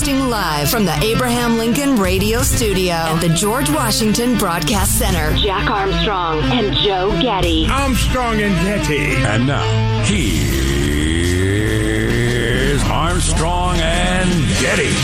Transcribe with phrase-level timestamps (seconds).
[0.00, 5.36] Broadcasting live from the Abraham Lincoln Radio Studio at the George Washington Broadcast Center.
[5.36, 7.66] Jack Armstrong and Joe Getty.
[7.68, 9.16] Armstrong and Getty.
[9.26, 10.42] And now, here's
[12.84, 14.94] Armstrong and Getty.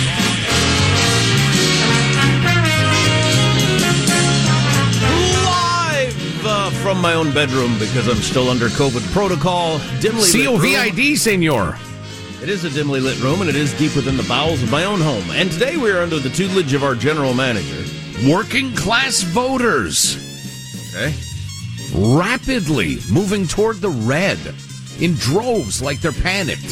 [5.44, 9.78] Live uh, from my own bedroom because I'm still under COVID protocol.
[10.00, 10.30] Dimly.
[10.30, 11.76] COVID, senor.
[12.46, 14.84] It is a dimly lit room, and it is deep within the bowels of my
[14.84, 15.24] own home.
[15.32, 17.82] And today we are under the tutelage of our general manager.
[18.30, 20.14] Working class voters
[20.94, 21.12] Okay.
[21.92, 24.38] rapidly moving toward the red
[25.00, 26.62] in droves like they're panicked.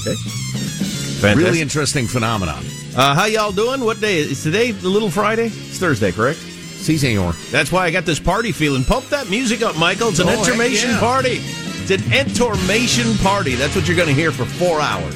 [0.00, 0.14] Okay.
[0.16, 1.36] Fantastic.
[1.36, 2.64] Really interesting phenomenon.
[2.96, 3.84] Uh, how y'all doing?
[3.84, 4.70] What day is today?
[4.70, 5.48] The Little Friday?
[5.48, 6.38] It's Thursday, correct?
[6.38, 7.34] Si, senor.
[7.50, 8.84] That's why I got this party feeling.
[8.84, 10.08] Pump that music up, Michael.
[10.08, 10.98] It's an Oh, heck intermation yeah.
[10.98, 11.42] party.
[11.90, 13.56] It's an intermation party.
[13.56, 15.12] That's what you're going to hear for four hours.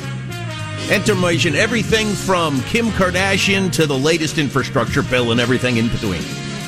[0.90, 6.22] Intermation, everything from Kim Kardashian to the latest infrastructure bill and everything in between.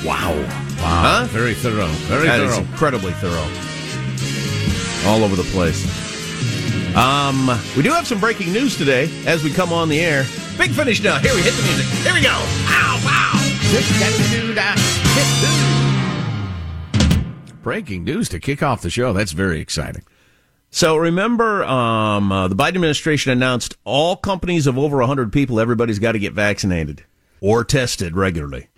[0.05, 0.31] Wow.
[0.31, 0.45] Wow.
[0.79, 1.27] Huh?
[1.31, 1.87] Very thorough.
[2.07, 2.59] Very That thorough.
[2.59, 3.49] incredibly thorough.
[5.09, 5.83] All over the place.
[6.95, 10.25] Um, we do have some breaking news today as we come on the air.
[10.57, 11.19] Big finish now.
[11.19, 11.85] Here we hit the music.
[12.05, 12.31] Here we go.
[12.31, 13.33] Ow, wow.
[17.67, 19.11] Breaking news to kick off the show.
[19.11, 20.03] That's very exciting.
[20.69, 25.99] So remember, um, uh, the Biden administration announced all companies of over 100 people, everybody's
[25.99, 27.03] got to get vaccinated
[27.41, 28.69] or tested regularly.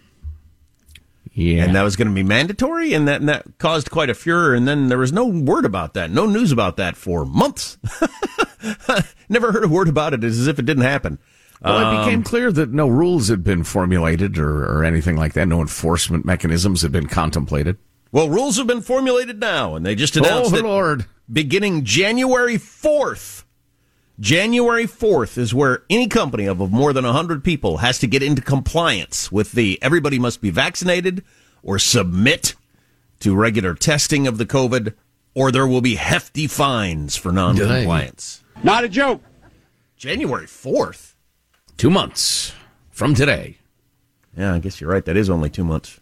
[1.31, 1.65] Yeah.
[1.65, 4.55] And that was going to be mandatory, and that, and that caused quite a furor.
[4.55, 7.77] And then there was no word about that, no news about that for months.
[9.29, 11.19] Never heard a word about it as if it didn't happen.
[11.61, 15.33] Well, it Um, became clear that no rules had been formulated or, or anything like
[15.33, 15.47] that.
[15.47, 17.77] No enforcement mechanisms had been contemplated.
[18.11, 21.05] Well, rules have been formulated now, and they just announced oh, that Lord.
[21.31, 23.43] beginning January 4th.
[24.19, 28.41] January 4th is where any company of more than 100 people has to get into
[28.41, 31.23] compliance with the everybody must be vaccinated
[31.63, 32.55] or submit
[33.19, 34.93] to regular testing of the COVID,
[35.35, 38.43] or there will be hefty fines for non-compliance.
[38.63, 39.21] Not a joke.
[39.95, 41.13] January 4th?
[41.77, 42.53] Two months
[42.89, 43.57] from today.
[44.35, 45.05] Yeah, I guess you're right.
[45.05, 45.99] That is only two months.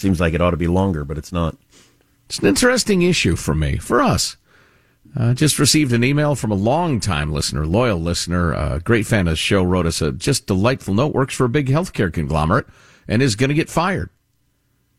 [0.00, 1.58] Seems like it ought to be longer, but it's not.
[2.24, 4.38] It's an interesting issue for me, for us.
[5.14, 9.32] Uh, just received an email from a long-time listener, loyal listener, uh, great fan of
[9.32, 12.66] the show, wrote us a just delightful note, works for a big healthcare conglomerate,
[13.08, 14.08] and is going to get fired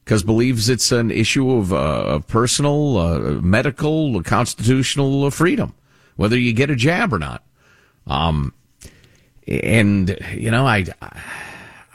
[0.05, 5.73] because believes it's an issue of, uh, of personal, uh, medical, constitutional freedom,
[6.15, 7.43] whether you get a jab or not.
[8.05, 8.53] Um,
[9.47, 11.21] and you know, I, I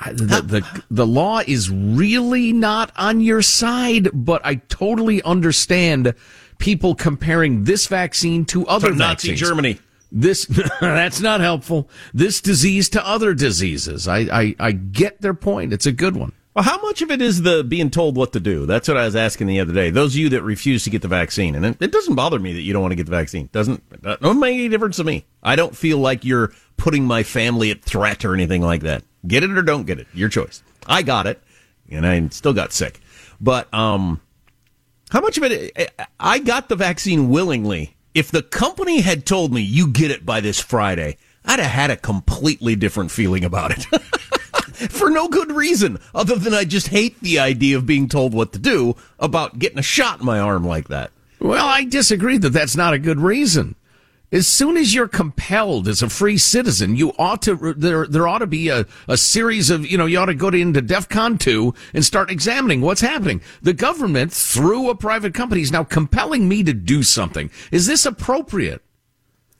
[0.04, 6.14] the, the the law is really not on your side, but I totally understand
[6.58, 9.34] people comparing this vaccine to other From Nazi.
[9.34, 9.78] Germany.
[10.12, 10.46] This
[10.80, 11.88] that's not helpful.
[12.14, 14.06] This disease to other diseases.
[14.06, 15.72] I, I I get their point.
[15.72, 16.32] It's a good one.
[16.54, 18.64] Well, how much of it is the being told what to do?
[18.64, 19.90] That's what I was asking the other day.
[19.90, 22.54] Those of you that refuse to get the vaccine, and it, it doesn't bother me
[22.54, 23.50] that you don't want to get the vaccine.
[23.52, 25.26] Doesn't that don't make any difference to me.
[25.42, 29.04] I don't feel like you're putting my family at threat or anything like that.
[29.26, 30.62] Get it or don't get it, your choice.
[30.86, 31.42] I got it,
[31.90, 33.00] and I still got sick.
[33.40, 34.20] But um,
[35.10, 35.92] how much of it?
[36.18, 37.96] I got the vaccine willingly.
[38.14, 41.90] If the company had told me you get it by this Friday, I'd have had
[41.90, 43.84] a completely different feeling about it.
[44.90, 48.52] for no good reason other than I just hate the idea of being told what
[48.52, 51.10] to do about getting a shot in my arm like that.
[51.40, 53.74] Well, I disagree that that's not a good reason.
[54.32, 58.38] As soon as you're compelled as a free citizen, you ought to, there, there ought
[58.38, 61.38] to be a, a series of, you know, you ought to go to, into DEFCON
[61.38, 63.40] 2 and start examining what's happening.
[63.62, 67.50] The government, through a private company, is now compelling me to do something.
[67.70, 68.82] Is this appropriate?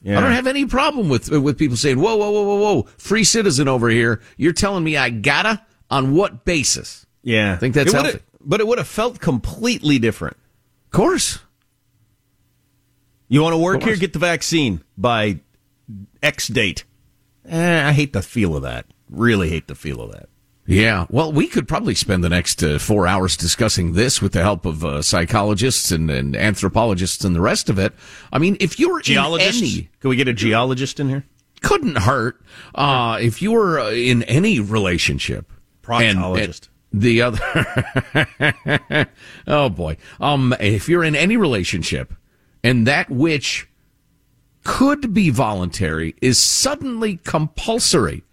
[0.02, 0.18] Yeah.
[0.18, 3.24] I don't have any problem with with people saying, "Whoa, whoa, whoa, whoa, whoa, free
[3.24, 5.64] citizen over here." You're telling me I gotta?
[5.90, 7.06] On what basis?
[7.22, 8.20] Yeah, I think that's It healthy.
[8.40, 10.36] But it would have felt completely different.
[10.86, 11.40] Of course.
[13.28, 15.40] You want to work here, get the vaccine by
[16.22, 16.84] X date.
[17.48, 18.86] Eh, I hate the feel of that.
[19.10, 20.28] Really hate the feel of that.
[20.68, 21.06] Yeah.
[21.10, 24.66] Well, we could probably spend the next uh, four hours discussing this with the help
[24.66, 27.92] of uh, psychologists and, and anthropologists and the rest of it.
[28.32, 29.60] I mean, if you're Geologists?
[29.62, 31.24] in any, Can we get a geologist in here?
[31.62, 32.40] couldn't hurt
[32.74, 35.50] uh, if you were uh, in any relationship.
[35.88, 36.68] and- Proctologist.
[36.92, 39.06] and the other,
[39.46, 42.12] oh boy, um, if you're in any relationship
[42.66, 43.68] and that which
[44.64, 48.24] could be voluntary is suddenly compulsory,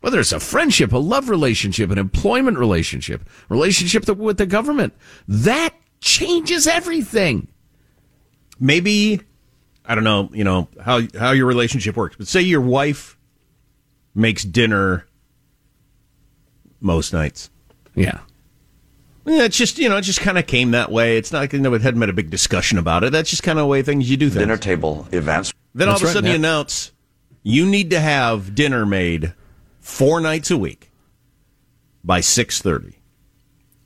[0.00, 4.94] whether it's a friendship, a love relationship, an employment relationship, relationship with the government,
[5.26, 7.48] that changes everything.
[8.60, 9.20] maybe
[9.84, 13.18] I don't know, you know how how your relationship works, but say your wife
[14.14, 15.08] makes dinner
[16.80, 17.50] most nights.
[17.96, 18.20] Yeah.
[19.24, 21.16] Yeah, it's just you know, it just kind of came that way.
[21.16, 23.12] It's not like you know, it hadn't had a big discussion about it.
[23.12, 24.40] That's just kind of the way things you do things.
[24.40, 25.52] dinner table events.
[25.74, 26.40] Then all That's of a right, sudden you Matt.
[26.40, 26.92] announce
[27.44, 29.32] you need to have dinner made
[29.80, 30.90] four nights a week
[32.04, 32.98] by six thirty,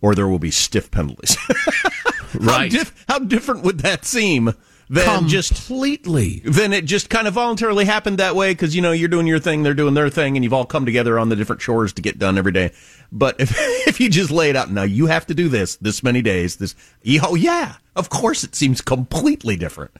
[0.00, 1.36] or there will be stiff penalties.
[1.46, 2.70] how, Right.
[2.70, 4.54] dif- how different would that seem
[4.88, 6.42] than just Completely.
[6.44, 9.38] then it just kind of voluntarily happened that way because you know you're doing your
[9.38, 12.02] thing, they're doing their thing, and you've all come together on the different chores to
[12.02, 12.72] get done every day.
[13.10, 13.52] But if
[13.88, 16.56] if you just lay it out now, you have to do this this many days.
[16.56, 16.74] This
[17.22, 19.90] oh yeah, of course it seems completely different.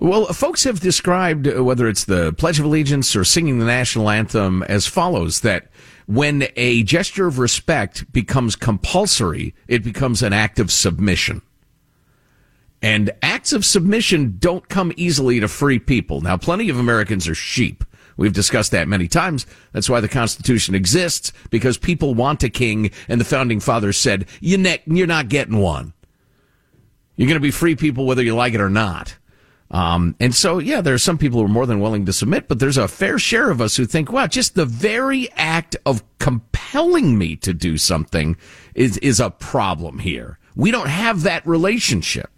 [0.00, 4.10] Well, folks have described uh, whether it's the Pledge of Allegiance or singing the national
[4.10, 5.68] anthem as follows that
[6.06, 11.42] when a gesture of respect becomes compulsory, it becomes an act of submission.
[12.82, 13.12] And
[13.44, 16.22] acts of submission don't come easily to free people.
[16.22, 17.84] Now, plenty of Americans are sheep.
[18.16, 19.44] We've discussed that many times.
[19.72, 24.28] That's why the Constitution exists, because people want a king, and the founding fathers said,
[24.40, 25.92] you're not getting one.
[27.16, 29.14] You're going to be free people whether you like it or not.
[29.70, 32.48] Um, and so, yeah, there are some people who are more than willing to submit,
[32.48, 36.02] but there's a fair share of us who think, wow, just the very act of
[36.18, 38.38] compelling me to do something
[38.74, 40.38] is, is a problem here.
[40.56, 42.33] We don't have that relationship.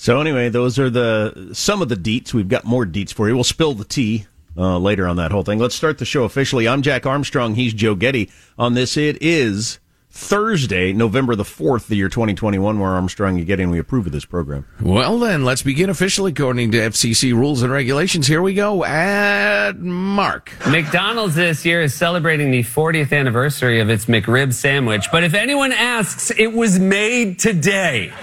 [0.00, 2.32] So anyway, those are the some of the deets.
[2.32, 3.34] We've got more deets for you.
[3.34, 4.24] We'll spill the tea
[4.56, 5.58] uh, later on that whole thing.
[5.58, 6.66] Let's start the show officially.
[6.66, 7.54] I'm Jack Armstrong.
[7.54, 8.30] He's Joe Getty.
[8.58, 12.78] On this, it is Thursday, November the fourth, the year 2021.
[12.78, 14.66] We're Armstrong and Getty, and we approve of this program.
[14.80, 18.26] Well, then, let's begin officially according to FCC rules and regulations.
[18.26, 18.86] Here we go.
[18.86, 20.50] Add Mark.
[20.66, 25.08] McDonald's this year is celebrating the 40th anniversary of its McRib sandwich.
[25.12, 28.14] But if anyone asks, it was made today.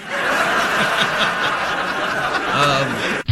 [2.58, 3.22] Um,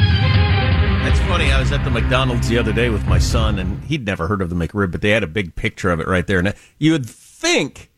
[1.09, 1.51] it's funny.
[1.51, 4.41] I was at the McDonald's the other day with my son, and he'd never heard
[4.41, 6.39] of the McRib, but they had a big picture of it right there.
[6.39, 7.91] And you would think,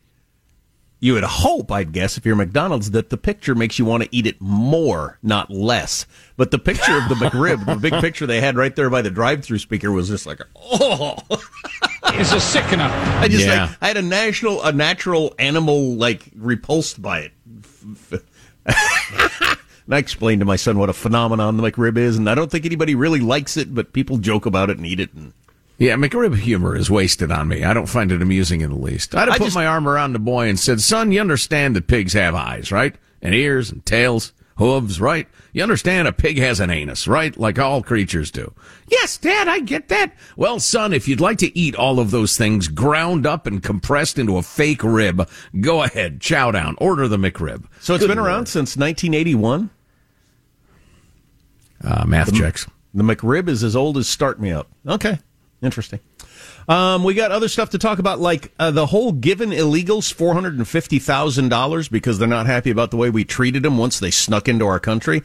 [0.99, 4.09] you would hope, I'd guess, if you're McDonald's, that the picture makes you want to
[4.11, 6.07] eat it more, not less.
[6.35, 9.11] But the picture of the McRib, the big picture they had right there by the
[9.11, 11.15] drive-through speaker, was just like, oh,
[12.05, 12.89] It's a sickener.
[12.91, 13.67] I just Yeah.
[13.67, 17.33] like I had a national, a natural animal like repulsed by it.
[19.89, 22.51] And I explained to my son what a phenomenon the McRib is, and I don't
[22.51, 25.11] think anybody really likes it, but people joke about it and eat it.
[25.15, 25.33] And
[25.79, 27.63] Yeah, McRib humor is wasted on me.
[27.63, 29.15] I don't find it amusing in the least.
[29.15, 31.75] I'd have I put just- my arm around the boy and said, son, you understand
[31.75, 32.93] that pigs have eyes, right?
[33.19, 35.27] And ears and tails, hooves, right?
[35.53, 37.35] You understand a pig has an anus, right?
[37.35, 38.53] Like all creatures do.
[38.89, 40.13] Yes, Dad, I get that.
[40.37, 44.19] Well, son, if you'd like to eat all of those things ground up and compressed
[44.19, 45.27] into a fake rib,
[45.59, 47.63] go ahead, chow down, order the McRib.
[47.79, 49.71] so it's Good been around since 1981.
[51.83, 52.67] Uh, math checks.
[52.93, 54.69] The McRib is as old as Start Me Up.
[54.87, 55.19] Okay,
[55.61, 55.99] interesting.
[56.67, 60.33] Um, we got other stuff to talk about, like uh, the whole giving illegals four
[60.33, 63.77] hundred and fifty thousand dollars because they're not happy about the way we treated them
[63.77, 65.23] once they snuck into our country.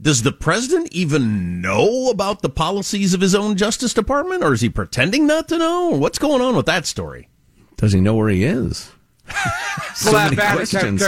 [0.00, 4.60] Does the president even know about the policies of his own Justice Department, or is
[4.60, 5.90] he pretending not to know?
[5.90, 7.28] What's going on with that story?
[7.76, 8.90] Does he know where he is?
[9.94, 11.02] so many questions.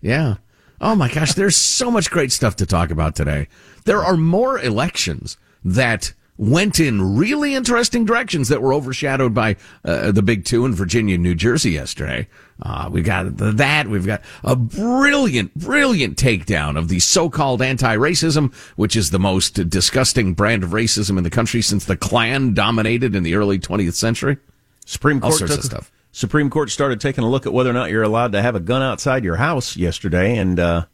[0.00, 0.36] Yeah.
[0.80, 3.48] Oh my gosh, there's so much great stuff to talk about today.
[3.84, 10.10] There are more elections that went in really interesting directions that were overshadowed by uh,
[10.12, 12.26] the big two in Virginia and New Jersey yesterday.
[12.60, 13.86] Uh, we've got that.
[13.86, 20.34] We've got a brilliant, brilliant takedown of the so-called anti-racism, which is the most disgusting
[20.34, 24.38] brand of racism in the country since the Klan dominated in the early 20th century.
[24.86, 25.92] Supreme All Court sorts took- of stuff.
[26.14, 28.60] Supreme Court started taking a look at whether or not you're allowed to have a
[28.60, 30.84] gun outside your house yesterday, and uh,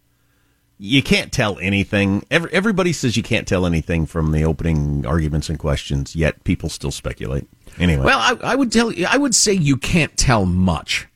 [0.78, 2.24] you can't tell anything.
[2.30, 6.68] Every, everybody says you can't tell anything from the opening arguments and questions, yet people
[6.68, 7.46] still speculate.
[7.78, 11.08] Anyway, Well, I, I would tell I would say you can't tell much.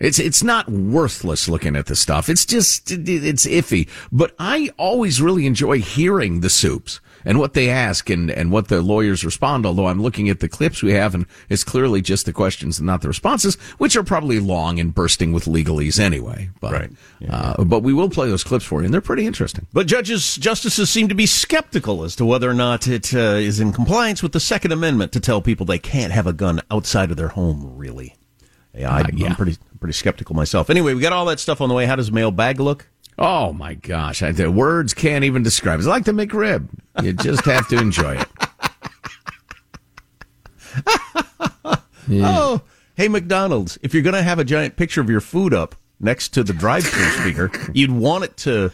[0.00, 2.28] It's it's not worthless looking at the stuff.
[2.28, 3.88] It's just it's iffy.
[4.10, 8.66] But I always really enjoy hearing the soups and what they ask and and what
[8.68, 9.64] the lawyers respond.
[9.64, 12.86] Although I'm looking at the clips we have, and it's clearly just the questions and
[12.86, 16.50] not the responses, which are probably long and bursting with legalese anyway.
[16.60, 16.90] But Right.
[17.30, 19.66] uh, but we will play those clips for you, and they're pretty interesting.
[19.72, 23.60] But judges, justices seem to be skeptical as to whether or not it uh, is
[23.60, 27.12] in compliance with the Second Amendment to tell people they can't have a gun outside
[27.12, 27.76] of their home.
[27.76, 28.16] Really,
[28.76, 29.28] yeah, I, Uh, yeah.
[29.28, 30.70] I'm pretty pretty skeptical myself.
[30.70, 31.84] Anyway, we got all that stuff on the way.
[31.84, 32.88] How does mail bag look?
[33.18, 35.78] Oh my gosh, I, the words can't even describe.
[35.78, 36.68] It's like the McRib.
[37.02, 38.28] You just have to enjoy it.
[42.10, 42.60] Oh,
[42.96, 46.30] hey McDonald's, if you're going to have a giant picture of your food up next
[46.34, 48.70] to the drive-through speaker, you'd want it to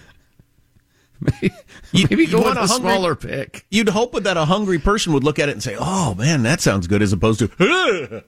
[1.93, 3.67] Maybe you go with a hungry- smaller pick.
[3.71, 6.61] You'd hope that a hungry person would look at it and say, "Oh man, that
[6.61, 8.25] sounds good," as opposed to, "Ugh."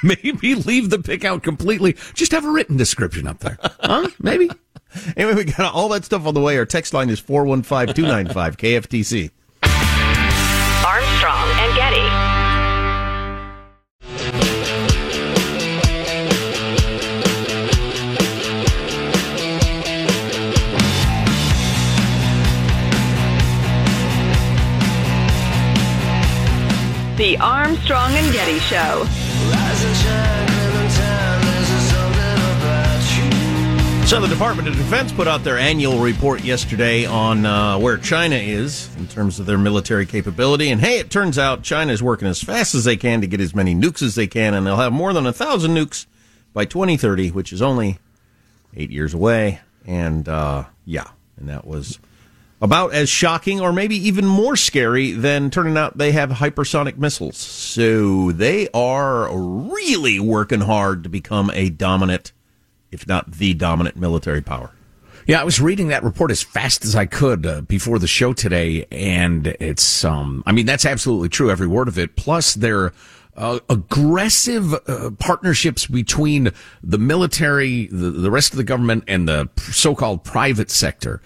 [0.02, 1.96] Maybe leave the pick out completely.
[2.14, 3.58] Just have a written description up there.
[3.80, 4.08] Huh?
[4.18, 4.50] Maybe.
[5.16, 6.58] Anyway, we got all that stuff on the way.
[6.58, 9.30] Our text line is 415-295 KFTC.
[10.84, 12.30] Armstrong and Getty.
[27.16, 29.06] The Armstrong and Getty Show.
[34.10, 38.34] So the Department of Defense put out their annual report yesterday on uh, where China
[38.34, 40.70] is in terms of their military capability.
[40.70, 43.40] And hey, it turns out China is working as fast as they can to get
[43.40, 46.06] as many nukes as they can, and they'll have more than a thousand nukes
[46.52, 48.00] by 2030, which is only
[48.74, 49.60] eight years away.
[49.86, 52.00] And uh, yeah, and that was
[52.60, 57.36] about as shocking or maybe even more scary than turning out they have hypersonic missiles.
[57.36, 62.32] So they are really working hard to become a dominant,
[62.90, 64.70] if not the dominant military power.
[65.26, 68.32] Yeah, I was reading that report as fast as I could uh, before the show
[68.32, 72.16] today, and it's, um, I mean, that's absolutely true, every word of it.
[72.16, 72.92] Plus, their
[73.36, 76.50] uh, aggressive uh, partnerships between
[76.82, 81.22] the military, the, the rest of the government, and the so-called private sector.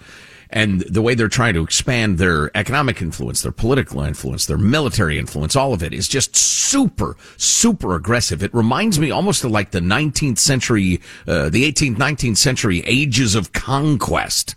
[0.55, 5.19] And the way they're trying to expand their economic influence, their political influence, their military
[5.19, 8.41] influence, all of it is just super, super aggressive.
[8.41, 13.35] It reminds me almost of like the 19th century, uh, the 18th, 19th century ages
[13.35, 14.55] of conquest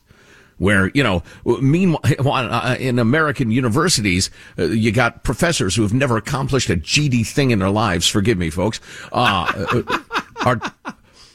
[0.58, 1.22] where you know
[1.60, 2.00] meanwhile
[2.52, 4.28] uh, in american universities
[4.58, 8.36] uh, you got professors who have never accomplished a gd thing in their lives forgive
[8.36, 8.80] me folks
[9.12, 9.98] uh, uh,
[10.44, 10.60] are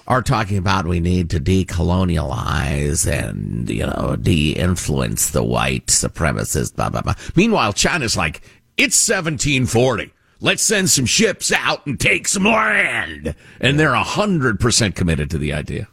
[0.07, 6.89] are talking about we need to decolonialize and you know de-influence the white supremacists blah
[6.89, 8.41] blah blah meanwhile china's like
[8.75, 10.12] it's 1740
[10.43, 13.33] Let's send some ships out and take some land.
[13.62, 15.88] And they're 100% committed to the idea.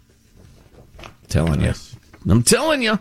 [1.29, 1.73] Telling you.
[2.29, 2.99] I'm telling you.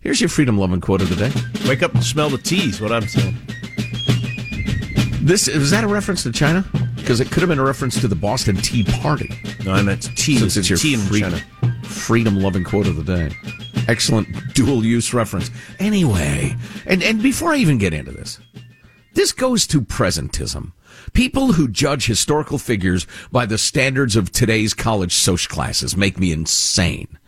[0.00, 1.32] Here's your freedom loving quote of the day.
[1.66, 3.34] Wake up and smell the teas, what I'm saying.
[5.22, 6.62] This is that a reference to China?
[7.02, 9.28] Because it could have been a reference to the Boston Tea Party.
[9.64, 10.38] No, I meant tea.
[10.38, 11.34] Since it's your tea freedom,
[11.82, 13.34] freedom loving quote of the day.
[13.88, 15.50] Excellent dual use reference.
[15.80, 16.56] Anyway,
[16.86, 18.38] and, and before I even get into this,
[19.14, 20.72] this goes to presentism.
[21.12, 26.30] People who judge historical figures by the standards of today's college social classes make me
[26.30, 27.18] insane.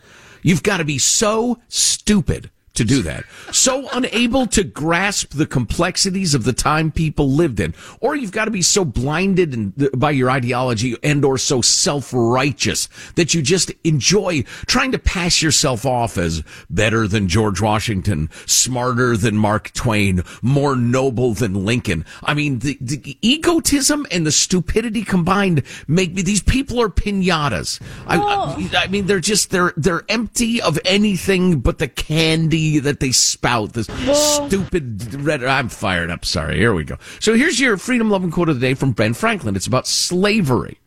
[0.41, 3.25] You've got to be so stupid to do that.
[3.51, 7.73] So unable to grasp the complexities of the time people lived in.
[7.99, 12.89] Or you've got to be so blinded and, by your ideology and or so self-righteous
[13.15, 19.17] that you just enjoy trying to pass yourself off as better than George Washington, smarter
[19.17, 22.05] than Mark Twain, more noble than Lincoln.
[22.23, 27.81] I mean, the, the egotism and the stupidity combined make me, these people are pinatas.
[28.05, 28.69] I, I, oh.
[28.77, 33.73] I mean, they're just, they're, they're empty of anything but the candy that they spout.
[33.73, 35.43] This stupid red.
[35.43, 36.25] I'm fired up.
[36.25, 36.57] Sorry.
[36.57, 36.97] Here we go.
[37.19, 39.55] So here's your freedom loving quote of the day from Ben Franklin.
[39.55, 40.79] It's about slavery.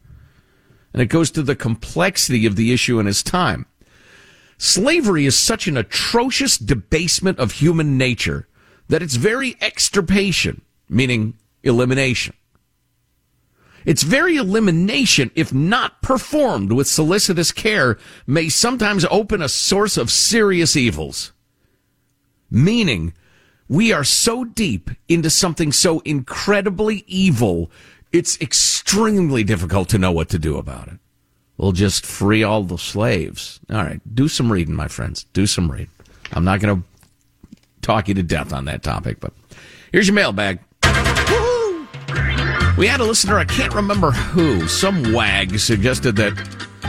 [0.93, 3.67] And it goes to the complexity of the issue in his time.
[4.57, 8.49] Slavery is such an atrocious debasement of human nature
[8.89, 12.35] that its very extirpation, meaning elimination,
[13.85, 20.11] its very elimination, if not performed with solicitous care, may sometimes open a source of
[20.11, 21.33] serious evils.
[22.51, 23.13] Meaning,
[23.69, 27.71] we are so deep into something so incredibly evil,
[28.13, 30.99] it's extremely difficult to know what to do about it.
[31.59, 33.61] We'll just free all the slaves.
[33.69, 35.25] All right, do some reading, my friends.
[35.33, 35.91] Do some reading.
[36.33, 36.89] I'm not going to
[37.83, 39.33] talk you to death on that topic, but
[39.93, 40.61] here's your mailbag.
[42.79, 46.35] We had a listener, I can't remember who, some wag suggested that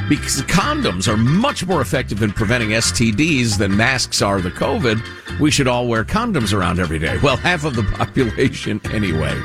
[0.08, 5.04] because condoms are much more effective in preventing STDs than masks are the COVID,
[5.39, 7.17] we should all wear condoms around every day.
[7.24, 9.39] Well, half of the population anyway.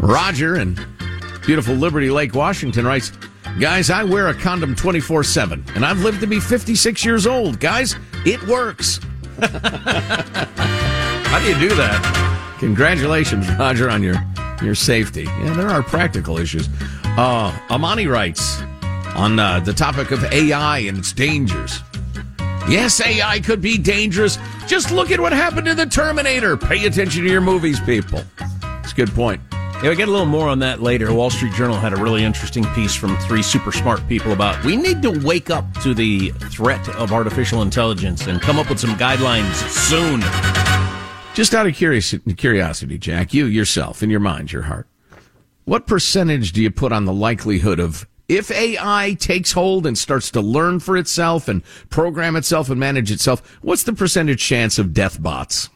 [0.00, 0.78] Roger in
[1.44, 3.12] beautiful Liberty Lake, Washington writes,
[3.60, 7.60] Guys, I wear a condom 24 7, and I've lived to be 56 years old.
[7.60, 7.94] Guys,
[8.24, 8.98] it works.
[9.40, 12.56] How do you do that?
[12.58, 14.16] Congratulations, Roger, on your
[14.62, 15.24] your safety.
[15.24, 16.68] Yeah, there are practical issues.
[17.04, 18.60] Uh, Amani writes
[19.14, 21.80] on uh, the topic of AI and its dangers.
[22.68, 24.38] Yes, AI could be dangerous.
[24.66, 26.56] Just look at what happened to the Terminator.
[26.56, 28.22] Pay attention to your movies, people.
[28.82, 29.40] It's a good point.
[29.82, 31.12] Yeah, we get a little more on that later.
[31.12, 34.76] Wall Street Journal had a really interesting piece from three super smart people about we
[34.76, 38.96] need to wake up to the threat of artificial intelligence and come up with some
[38.96, 40.22] guidelines soon.
[41.34, 44.88] Just out of curious, curiosity, Jack, you yourself, in your mind, your heart,
[45.64, 50.30] what percentage do you put on the likelihood of if AI takes hold and starts
[50.32, 54.94] to learn for itself and program itself and manage itself, what's the percentage chance of
[54.94, 55.68] death bots?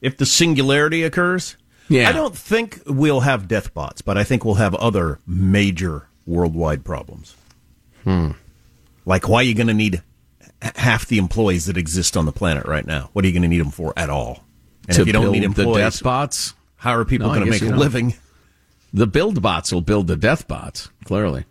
[0.00, 1.56] If the singularity occurs,
[1.88, 2.08] Yeah.
[2.08, 6.84] I don't think we'll have death bots, but I think we'll have other major worldwide
[6.84, 7.34] problems.
[8.04, 8.32] Hmm.
[9.06, 10.02] Like, why are you going to need
[10.76, 13.10] half the employees that exist on the planet right now?
[13.12, 14.44] What are you going to need them for at all?
[14.88, 16.54] And to if you don't need the employees, death bots?
[16.76, 18.14] how are people No, going to make a living?
[18.92, 21.44] The build bots will build the death bots, clearly.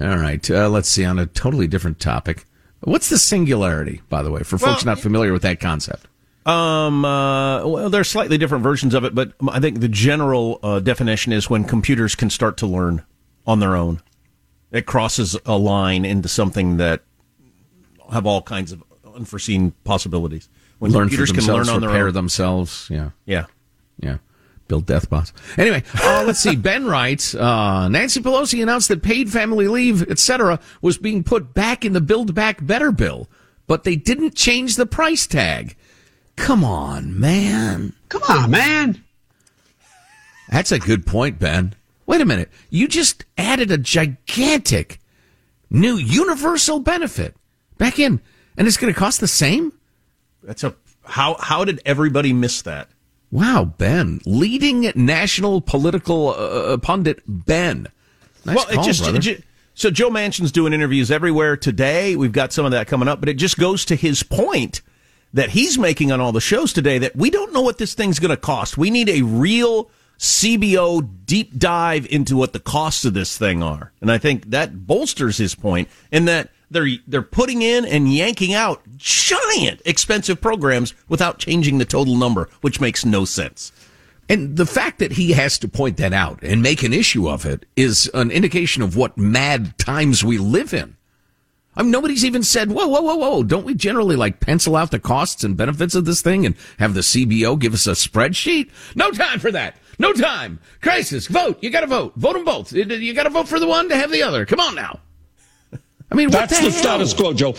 [0.00, 2.46] All right, uh, let's see, on a totally different topic.
[2.80, 6.06] What's the singularity, by the way, for folks Well- not familiar with that concept?
[6.46, 10.80] Um, uh, well, there's slightly different versions of it, but I think the general uh,
[10.80, 13.02] definition is when computers can start to learn
[13.46, 14.00] on their own.
[14.72, 17.02] It crosses a line into something that
[18.10, 18.82] have all kinds of
[19.14, 20.48] unforeseen possibilities.
[20.78, 22.14] When learn computers can learn on their own, repair own.
[22.14, 22.86] themselves.
[22.90, 23.44] Yeah, Yeah.
[23.98, 24.16] yeah.
[24.70, 25.32] Build death bots.
[25.58, 26.54] Anyway, uh, let's see.
[26.54, 31.84] Ben writes, uh, Nancy Pelosi announced that paid family leave, etc., was being put back
[31.84, 33.28] in the Build Back Better bill,
[33.66, 35.74] but they didn't change the price tag.
[36.36, 37.94] Come on, man.
[38.08, 39.02] Come on, man.
[40.50, 41.74] That's a good point, Ben.
[42.06, 42.48] Wait a minute.
[42.70, 45.00] You just added a gigantic
[45.68, 47.34] new universal benefit
[47.76, 48.20] back in,
[48.56, 49.72] and it's going to cost the same?
[50.44, 52.88] That's a how how did everybody miss that?
[53.30, 54.20] Wow, Ben.
[54.26, 57.86] Leading national political uh, pundit, Ben.
[58.44, 59.18] Nice well, call, it just, brother.
[59.18, 59.42] it ju-
[59.74, 62.16] so Joe Manchin's doing interviews everywhere today.
[62.16, 64.82] We've got some of that coming up, but it just goes to his point
[65.32, 68.18] that he's making on all the shows today that we don't know what this thing's
[68.18, 68.76] going to cost.
[68.76, 73.92] We need a real CBO deep dive into what the costs of this thing are,
[74.00, 78.54] and I think that bolsters his point in that they're they're putting in and yanking
[78.54, 83.72] out giant expensive programs without changing the total number, which makes no sense.
[84.28, 87.44] And the fact that he has to point that out and make an issue of
[87.44, 90.96] it is an indication of what mad times we live in.
[91.74, 93.42] I mean, nobody's even said, whoa, whoa, whoa, whoa.
[93.42, 96.94] Don't we generally like pencil out the costs and benefits of this thing and have
[96.94, 98.70] the CBO give us a spreadsheet?
[98.94, 99.76] No time for that.
[99.98, 100.60] No time.
[100.80, 101.26] Crisis.
[101.26, 101.58] Vote.
[101.60, 102.14] You gotta vote.
[102.16, 102.72] Vote them both.
[102.72, 104.46] You- gotta vote for the one to have the other.
[104.46, 105.00] Come on now.
[106.10, 106.80] I mean, what That's the, the hell?
[106.82, 107.54] status quo, Joe.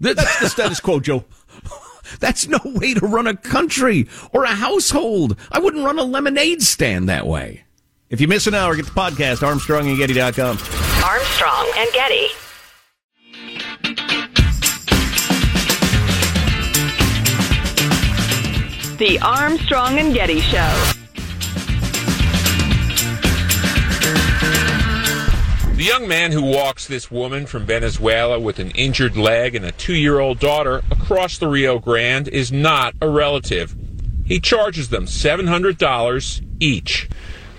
[0.00, 1.24] That's the status quo, Joe.
[2.20, 5.36] That's no way to run a country or a household.
[5.52, 7.64] I wouldn't run a lemonade stand that way.
[8.08, 10.58] If you miss an hour, get the podcast, armstrongandgetty.com.
[11.04, 12.28] Armstrong and Getty.
[18.98, 20.97] The Armstrong and Getty Show.
[25.78, 29.70] The young man who walks this woman from Venezuela with an injured leg and a
[29.70, 33.76] two year old daughter across the Rio Grande is not a relative.
[34.24, 37.08] He charges them $700 each.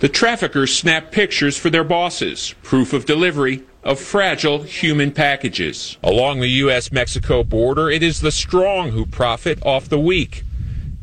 [0.02, 5.98] The traffickers snap pictures for their bosses, proof of delivery of fragile human packages.
[6.04, 6.92] Along the U.S.
[6.92, 10.44] Mexico border, it is the strong who profit off the weak.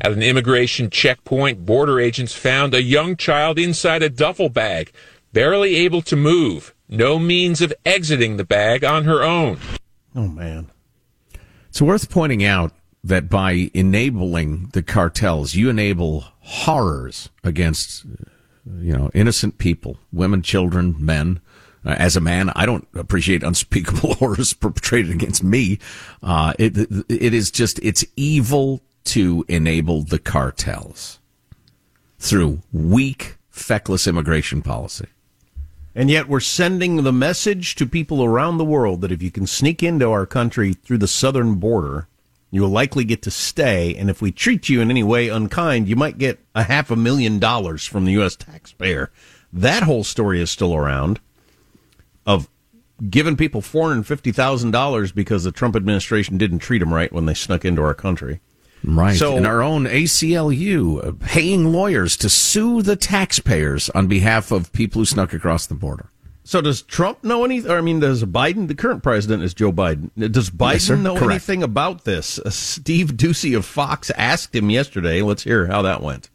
[0.01, 4.91] At an immigration checkpoint, border agents found a young child inside a duffel bag,
[5.33, 9.59] barely able to move, no means of exiting the bag on her own.
[10.15, 10.71] Oh, man.
[11.69, 12.71] It's worth pointing out
[13.03, 18.05] that by enabling the cartels, you enable horrors against,
[18.79, 21.39] you know, innocent people, women, children, men.
[21.85, 25.79] Uh, as a man, I don't appreciate unspeakable horrors perpetrated against me.
[26.21, 26.77] Uh, it,
[27.09, 31.19] it is just, it's evil to enable the cartels
[32.19, 35.07] through weak, feckless immigration policy.
[35.97, 39.47] And yet we're sending the message to people around the world that if you can
[39.47, 42.07] sneak into our country through the southern border,
[42.51, 43.95] you will likely get to stay.
[43.95, 46.95] And if we treat you in any way unkind, you might get a half a
[46.95, 48.35] million dollars from the U.S.
[48.35, 49.09] taxpayer.
[49.51, 51.19] That whole story is still around
[52.27, 52.47] of
[53.09, 57.81] giving people $450,000 because the Trump administration didn't treat them right when they snuck into
[57.81, 58.39] our country.
[58.83, 59.17] Right.
[59.17, 64.71] So- and our own ACLU uh, paying lawyers to sue the taxpayers on behalf of
[64.73, 66.09] people who snuck across the border.
[66.43, 67.69] So does Trump know anything?
[67.71, 68.69] I mean, does Biden?
[68.69, 70.11] The current president is Joe Biden.
[70.31, 71.29] Does Biden Yes, know Correct.
[71.31, 72.39] anything about this?
[72.39, 75.21] Uh, Steve Doocy of Fox asked him yesterday.
[75.21, 76.29] Let's hear how that went.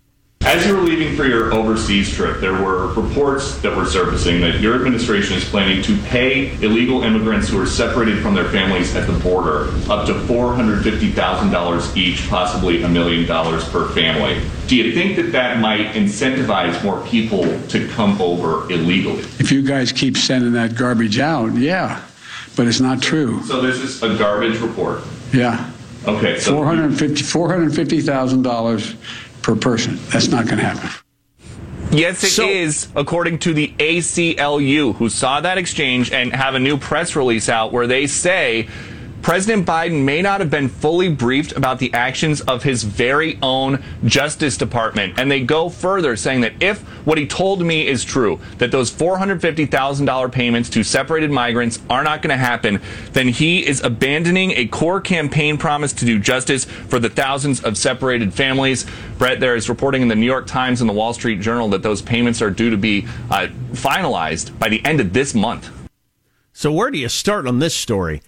[0.52, 4.60] As you were leaving for your overseas trip, there were reports that were surfacing that
[4.60, 9.06] your administration is planning to pay illegal immigrants who are separated from their families at
[9.06, 14.46] the border up to $450,000 each, possibly a million dollars per family.
[14.66, 19.22] Do you think that that might incentivize more people to come over illegally?
[19.38, 22.04] If you guys keep sending that garbage out, yeah,
[22.56, 23.42] but it's not true.
[23.44, 25.00] So this is a garbage report.
[25.32, 25.70] Yeah.
[26.06, 26.38] Okay.
[26.38, 28.96] So $450,000 $450,000
[29.42, 29.98] per person.
[30.08, 30.90] That's not going to happen.
[31.90, 36.78] Yes, it is, according to the ACLU, who saw that exchange and have a new
[36.78, 38.68] press release out where they say
[39.22, 43.80] President Biden may not have been fully briefed about the actions of his very own
[44.04, 45.16] Justice Department.
[45.16, 48.90] And they go further, saying that if what he told me is true, that those
[48.90, 52.80] $450,000 payments to separated migrants are not going to happen,
[53.12, 57.78] then he is abandoning a core campaign promise to do justice for the thousands of
[57.78, 58.84] separated families.
[59.18, 61.84] Brett, there is reporting in the New York Times and the Wall Street Journal that
[61.84, 65.70] those payments are due to be uh, finalized by the end of this month.
[66.52, 68.20] So, where do you start on this story?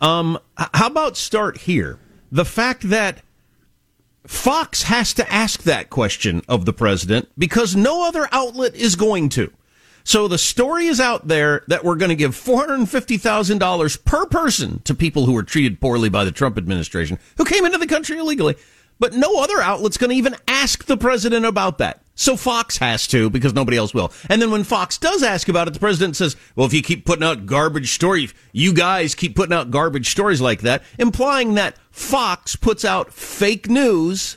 [0.00, 1.98] Um, how about start here?
[2.32, 3.22] The fact that
[4.26, 9.28] Fox has to ask that question of the president because no other outlet is going
[9.30, 9.52] to.
[10.04, 14.94] So the story is out there that we're going to give $450,000 per person to
[14.94, 18.56] people who were treated poorly by the Trump administration who came into the country illegally.
[18.98, 22.02] But no other outlet's going to even ask the president about that.
[22.20, 24.12] So Fox has to because nobody else will.
[24.28, 27.06] And then when Fox does ask about it, the president says, well, if you keep
[27.06, 31.78] putting out garbage stories, you guys keep putting out garbage stories like that, implying that
[31.90, 34.36] Fox puts out fake news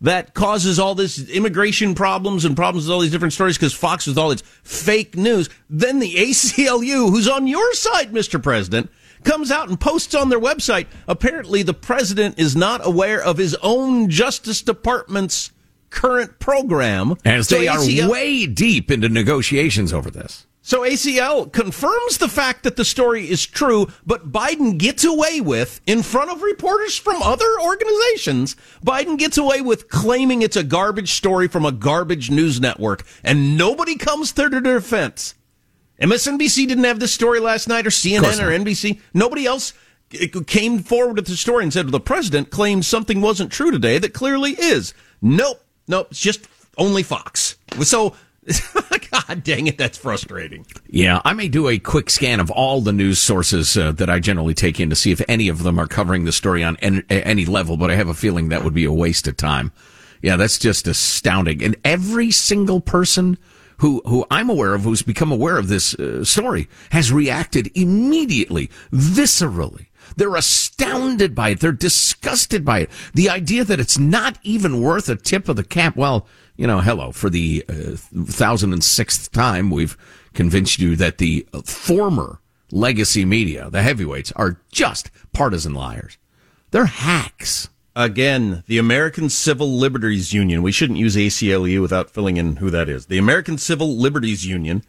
[0.00, 4.06] that causes all this immigration problems and problems with all these different stories because Fox
[4.06, 5.50] with all its fake news.
[5.68, 8.42] Then the ACLU, who's on your side, Mr.
[8.42, 8.90] President,
[9.24, 10.86] comes out and posts on their website.
[11.06, 15.50] Apparently, the president is not aware of his own Justice Department's
[15.90, 17.14] current program.
[17.24, 20.46] As So they are way deep into negotiations over this.
[20.66, 25.82] So ACL confirms the fact that the story is true, but Biden gets away with,
[25.86, 31.12] in front of reporters from other organizations, Biden gets away with claiming it's a garbage
[31.12, 35.34] story from a garbage news network, and nobody comes to their defense.
[36.00, 39.00] MSNBC didn't have this story last night, or CNN or NBC.
[39.12, 39.74] Nobody else
[40.18, 43.70] eh, came forward with the story and said, well, the president claimed something wasn't true
[43.70, 44.94] today that clearly is.
[45.20, 45.63] Nope.
[45.86, 46.08] Nope.
[46.10, 47.56] It's just only Fox.
[47.82, 48.14] So,
[49.10, 50.66] God dang it, that's frustrating.
[50.88, 54.18] Yeah, I may do a quick scan of all the news sources uh, that I
[54.18, 57.02] generally take in to see if any of them are covering the story on any,
[57.08, 59.72] any level, but I have a feeling that would be a waste of time.
[60.22, 61.62] Yeah, that's just astounding.
[61.62, 63.38] And every single person
[63.78, 68.70] who, who I'm aware of who's become aware of this uh, story has reacted immediately,
[68.92, 69.86] viscerally.
[70.16, 71.60] They're astounded by it.
[71.60, 72.90] They're disgusted by it.
[73.14, 75.96] The idea that it's not even worth a tip of the cap.
[75.96, 79.96] Well, you know, hello, for the uh, thousand and sixth time, we've
[80.34, 82.40] convinced you that the former
[82.70, 86.18] legacy media, the heavyweights, are just partisan liars.
[86.70, 87.68] They're hacks.
[87.96, 90.62] Again, the American Civil Liberties Union.
[90.62, 93.06] We shouldn't use ACLU without filling in who that is.
[93.06, 94.82] The American Civil Liberties Union,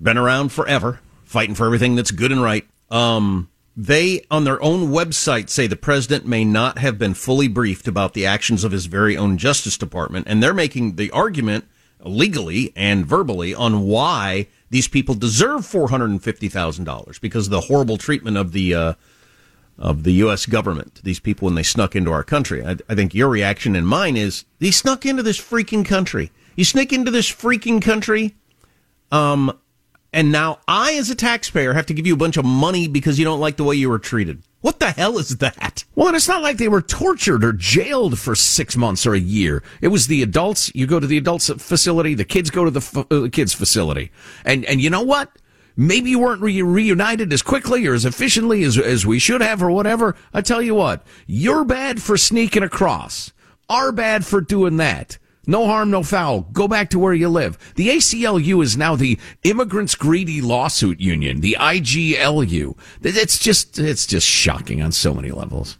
[0.00, 2.68] been around forever, fighting for everything that's good and right.
[2.90, 3.48] Um,
[3.80, 8.12] they, on their own website, say the president may not have been fully briefed about
[8.12, 10.26] the actions of his very own Justice Department.
[10.28, 11.64] And they're making the argument
[12.00, 18.50] legally and verbally on why these people deserve $450,000 because of the horrible treatment of
[18.50, 18.94] the, uh,
[19.78, 20.44] of the U.S.
[20.44, 22.66] government, to these people when they snuck into our country.
[22.66, 26.32] I, I think your reaction and mine is they snuck into this freaking country.
[26.56, 28.34] You sneak into this freaking country,
[29.12, 29.56] um,
[30.12, 33.18] and now I, as a taxpayer, have to give you a bunch of money because
[33.18, 34.42] you don't like the way you were treated.
[34.60, 35.84] What the hell is that?
[35.94, 39.20] Well, and it's not like they were tortured or jailed for six months or a
[39.20, 39.62] year.
[39.80, 40.74] It was the adults.
[40.74, 42.14] You go to the adults facility.
[42.14, 44.10] The kids go to the, uh, kids facility.
[44.44, 45.30] And, and you know what?
[45.76, 49.62] Maybe you weren't re- reunited as quickly or as efficiently as, as we should have
[49.62, 50.16] or whatever.
[50.34, 53.32] I tell you what, you're bad for sneaking across.
[53.68, 55.18] Are bad for doing that.
[55.48, 56.42] No harm, no foul.
[56.52, 57.58] Go back to where you live.
[57.74, 62.76] The ACLU is now the Immigrants Greedy Lawsuit Union, the IGLU.
[63.02, 65.78] It's just, it's just shocking on so many levels.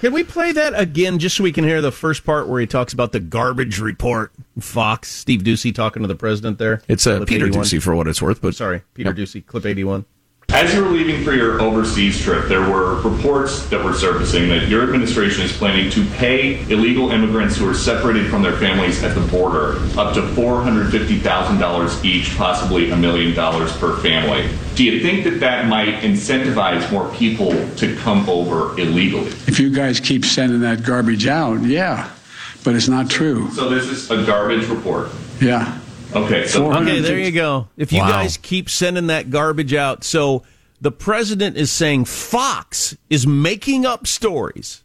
[0.00, 2.66] Can we play that again just so we can hear the first part where he
[2.66, 4.32] talks about the garbage report?
[4.58, 6.82] Fox, Steve Doocy talking to the president there.
[6.88, 7.64] It's uh, Peter 81.
[7.64, 9.16] Doocy for what it's worth, but Sorry, Peter Yep.
[9.18, 10.06] Doocy, clip 81.
[10.54, 14.68] As you were leaving for your overseas trip, there were reports that were surfacing that
[14.68, 19.14] your administration is planning to pay illegal immigrants who are separated from their families at
[19.14, 24.54] the border up to $450,000 each, possibly a million dollars per family.
[24.74, 29.28] Do you think that that might incentivize more people to come over illegally?
[29.46, 32.10] If you guys keep sending that garbage out, yeah,
[32.62, 33.50] but it's not true.
[33.52, 35.08] So this is a garbage report.
[35.40, 35.78] Yeah.
[36.14, 37.68] Okay, so Okay, there you go.
[37.76, 38.08] If you Wow.
[38.10, 40.42] guys keep sending that garbage out, so
[40.80, 44.82] the president is saying Fox is making up stories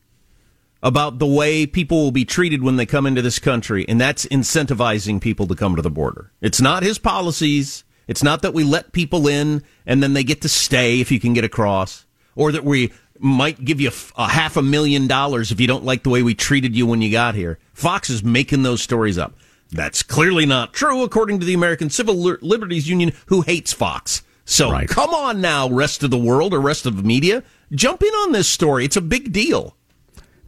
[0.83, 4.25] about the way people will be treated when they come into this country, and that's
[4.27, 6.31] incentivizing people to come to the border.
[6.39, 7.83] It's not his policies.
[8.07, 11.19] It's not that we let people in and then they get to stay if you
[11.19, 15.51] can get across, or that we might give you a, a half a million dollars
[15.51, 17.57] if you don't like the way we treated you when you got here.
[17.73, 19.33] Fox is making those stories up.
[19.71, 24.23] That's clearly not true, according to the American Civil Liberties Union, who hates Fox.
[24.45, 24.87] So Right.
[24.87, 28.31] come on now, rest of the world or rest of the media, jump in on
[28.31, 28.85] this story.
[28.85, 29.75] It's a big deal.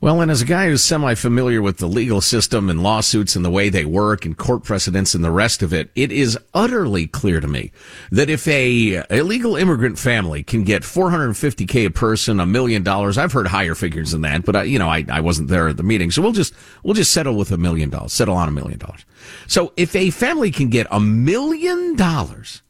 [0.02, 3.44] Well, and as a guy who's semi familiar with the legal system and lawsuits and
[3.44, 7.06] the way they work and court precedents and the rest of it, it is utterly
[7.06, 7.74] clear to me
[8.10, 13.34] that if a illegal immigrant family can get 450k a person, a million dollars, I've
[13.34, 15.84] heard higher figures than that, but I, you know, I, I wasn't there at the
[15.84, 18.80] meeting, so we'll just we'll just settle with a million dollars, settle on a million
[18.80, 19.04] dollars.
[19.48, 22.62] So if a family can get a million dollars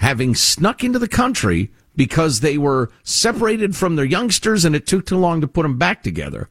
[0.00, 5.06] having snuck into the country because they were separated from their youngsters and it took
[5.06, 6.48] too long to put them back together.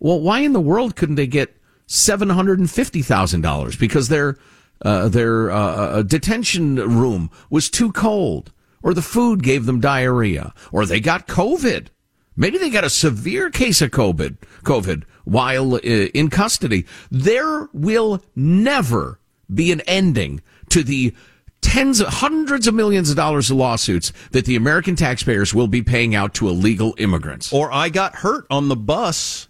[0.00, 1.56] Well, why in the world couldn't they get
[1.86, 4.36] seven hundred and fifty thousand dollars because their
[4.82, 10.86] uh, their uh, detention room was too cold, or the food gave them diarrhea, or
[10.86, 11.88] they got COVID?
[12.36, 16.86] Maybe they got a severe case of COVID, COVID while uh, in custody.
[17.10, 19.18] There will never
[19.52, 21.14] be an ending to the
[21.60, 25.82] tens of hundreds of millions of dollars of lawsuits that the American taxpayers will be
[25.82, 27.52] paying out to illegal immigrants.
[27.52, 29.47] Or I got hurt on the bus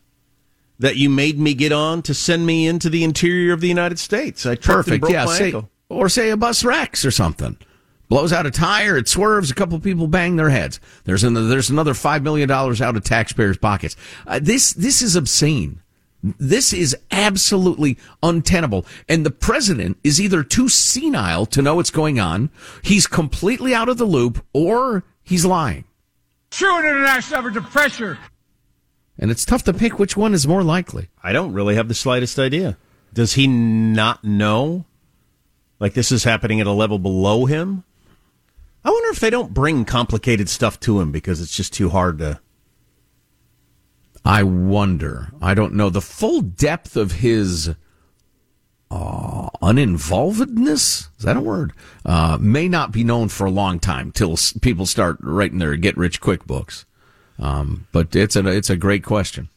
[0.78, 3.98] that you made me get on to send me into the interior of the United
[3.98, 4.46] States.
[4.46, 5.00] I tripped and Perfect.
[5.00, 5.24] broke Yeah.
[5.24, 5.70] my Say, ankle.
[5.88, 7.56] or say a bus wrecks or something.
[8.08, 10.80] Blows out a tire, it swerves, a couple people bang their heads.
[11.04, 13.96] There's another, there's another five million dollars out of taxpayers' pockets.
[14.26, 15.82] Uh, this this is obscene.
[16.22, 18.86] This is absolutely untenable.
[19.08, 22.50] And the president is either too senile to know what's going on,
[22.82, 25.84] he's completely out of the loop, or he's lying.
[26.50, 28.18] True international effort to pressure.
[29.18, 31.09] And it's tough to pick which one is more likely.
[31.22, 32.76] I don't really have the slightest idea.
[33.12, 34.85] Does he not know?
[35.81, 37.85] Like this is happening at a level below him?
[38.85, 42.18] I wonder if they don't bring complicated stuff to him because it's just too hard
[42.18, 42.40] to.
[44.24, 45.33] I wonder.
[45.40, 47.70] I don't know the full depth of his
[48.90, 51.09] uh, uninvolvedness.
[51.18, 51.72] Is that a word?
[52.04, 55.96] Uh, may not be known for a long time till people start writing their get
[55.96, 56.85] rich quick books.
[57.38, 59.48] Um, but it's a it's a great question.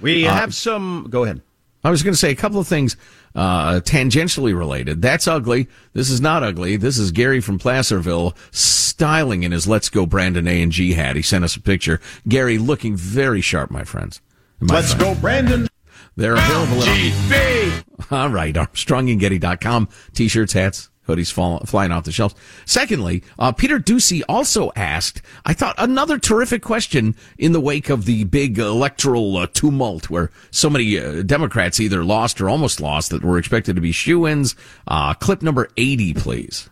[0.00, 1.06] We Uh, have some.
[1.10, 1.42] Go ahead.
[1.82, 2.94] I was going to say a couple of things
[3.34, 5.00] uh, tangentially related.
[5.00, 5.66] That's ugly.
[5.94, 6.76] This is not ugly.
[6.76, 11.16] This is Gary from Placerville styling in his "Let's Go Brandon A and G" hat.
[11.16, 11.98] He sent us a picture.
[12.28, 14.20] Gary looking very sharp, my friends.
[14.60, 15.14] My Let's friends.
[15.16, 15.68] go, Brandon.
[16.16, 16.82] They're available.
[16.82, 17.84] at- GB.
[18.10, 19.88] All right, ArmstrongandGetty.com.
[20.12, 22.34] T-shirts, hats, hoodies fall, flying off the shelves.
[22.64, 28.04] Secondly, uh, Peter Doocy also asked, I thought, another terrific question in the wake of
[28.04, 33.10] the big electoral uh, tumult where so many uh, Democrats either lost or almost lost
[33.10, 34.54] that were expected to be shoe-ins.
[34.86, 36.70] Uh, clip number 80, please.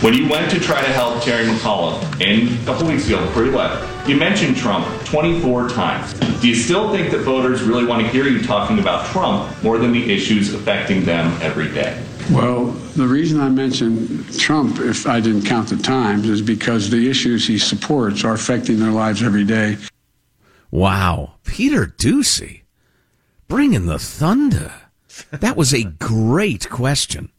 [0.00, 3.52] When you went to try to help Terry McAuliffe in a couple weeks ago you
[3.52, 6.12] left, you mentioned Trump 24 times.
[6.40, 9.78] Do you still think that voters really want to hear you talking about Trump more
[9.78, 12.04] than the issues affecting them every day?
[12.30, 17.08] Well, the reason I mentioned Trump, if I didn't count the times, is because the
[17.08, 19.76] issues he supports are affecting their lives every day.
[20.70, 21.34] Wow.
[21.44, 22.62] Peter Doocy.
[23.46, 24.72] Bringing the thunder.
[25.30, 27.30] That was a great question.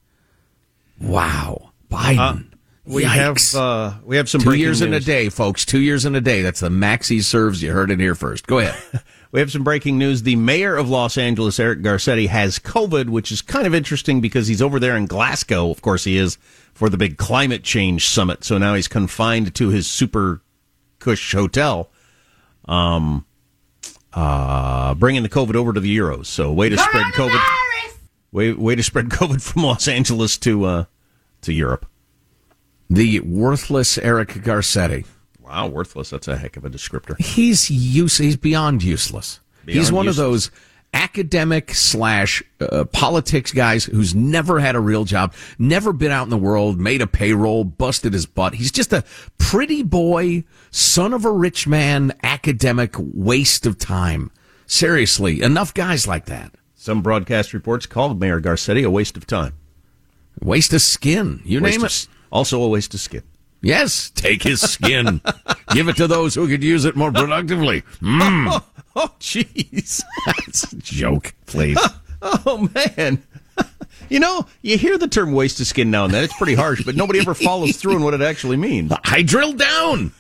[1.02, 1.72] Wow.
[1.90, 2.52] Biden.
[2.86, 3.54] We Yikes.
[3.54, 5.66] have uh, we have some Two breaking years in a day, folks.
[5.66, 6.44] Two years in a day.
[6.44, 7.64] That's the max he serves.
[7.64, 8.46] You heard it here first.
[8.46, 8.76] Go ahead.
[9.36, 10.24] We have some breaking news.
[10.24, 14.48] The mayor of Los Angeles, Eric Garcetti, has COVID, which is kind of interesting because
[14.48, 15.70] he's over there in Glasgow.
[15.72, 16.38] Of course, he is
[16.74, 18.46] for the big climate change summit.
[18.46, 20.42] So now he's confined to his super
[21.00, 21.92] cush hotel.
[22.64, 23.26] Um,
[24.14, 26.28] uh, bringing the COVID over to the Euros.
[26.28, 27.42] So way to spread COVID.
[28.32, 30.86] Way, way to spread COVID from Los Angeles to uh,
[31.42, 31.86] to Europe.
[32.90, 35.06] the worthless Eric Garcetti.
[35.46, 36.10] Wow, worthless.
[36.10, 37.20] That's a heck of a descriptor.
[37.20, 38.18] He's use.
[38.18, 39.40] He's beyond useless.
[39.66, 40.20] he's one useless.
[40.26, 40.52] of those
[40.94, 46.30] academic slash uh, politics guys who's never had a real job, never been out in
[46.30, 48.56] the world, made a payroll, busted his butt.
[48.56, 49.04] He's just a
[49.38, 54.32] pretty boy, son of a rich man, academic waste of time.
[54.68, 56.54] Seriously, enough guys like that.
[56.76, 59.54] Some broadcast reports called Mayor Garcetti a waste of time.
[60.42, 61.42] Waste of skin.
[61.46, 62.08] You Waste name it.
[62.32, 63.24] also a waste of skin.
[63.66, 65.22] Yes, take his skin.
[65.72, 67.82] Give it to those who could use it more productively.
[68.00, 68.64] Mm.
[68.98, 70.02] Oh, jeez.
[70.26, 71.78] that's a joke, please.
[72.22, 73.22] Oh man.
[74.10, 76.24] You know, you hear the term waste of skin now and then.
[76.24, 78.94] It's pretty harsh, but nobody ever follows through on what it actually means.
[79.04, 80.12] I drilled down.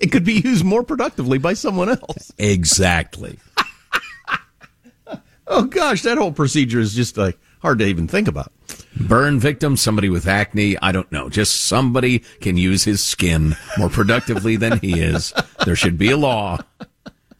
[0.00, 2.32] it could be used more productively by someone else.
[2.36, 3.38] Exactly.
[5.46, 8.52] oh gosh, that whole procedure is just like hard to even think about.
[8.98, 11.28] Burn victim, somebody with acne, I don't know.
[11.28, 15.32] Just somebody can use his skin more productively than he is.
[15.64, 16.58] There should be a law.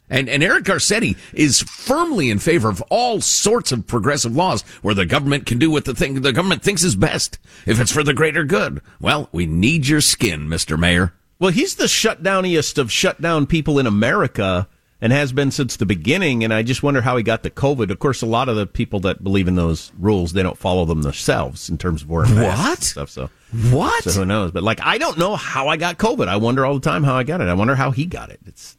[0.08, 4.94] And, and Eric Garcetti is firmly in favor of all sorts of progressive laws where
[4.94, 8.02] the government can do what the thing the government thinks is best if it's for
[8.02, 8.80] the greater good.
[9.00, 10.78] Well, we need your skin, Mr.
[10.78, 11.14] Mayor.
[11.38, 14.68] Well, he's the shutdowniest of shutdown people in America
[15.00, 16.44] and has been since the beginning.
[16.44, 17.90] And I just wonder how he got the COVID.
[17.90, 20.84] Of course, a lot of the people that believe in those rules, they don't follow
[20.84, 23.10] them themselves in terms of wearing masks stuff.
[23.10, 23.30] So
[23.70, 24.04] What?
[24.04, 24.50] So who knows?
[24.50, 26.28] But like, I don't know how I got COVID.
[26.28, 27.48] I wonder all the time how I got it.
[27.48, 28.40] I wonder how he got it.
[28.46, 28.76] It's,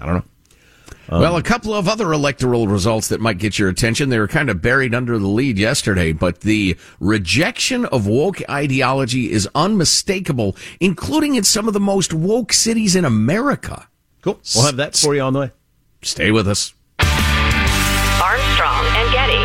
[0.00, 0.24] I don't know.
[1.08, 4.08] Um, well, a couple of other electoral results that might get your attention.
[4.08, 9.30] They were kind of buried under the lead yesterday, but the rejection of woke ideology
[9.30, 13.86] is unmistakable, including in some of the most woke cities in America.
[14.24, 14.40] Cool.
[14.54, 15.50] We'll have that for you on the way.
[16.00, 16.72] Stay with us.
[16.98, 19.44] Armstrong and Getty.